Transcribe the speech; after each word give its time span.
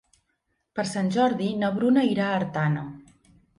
Per 0.79 0.85
Sant 0.91 1.11
Jordi 1.17 1.51
na 1.65 1.71
Bruna 1.77 2.07
irà 2.15 2.25
a 2.33 2.41
Artana. 2.41 2.89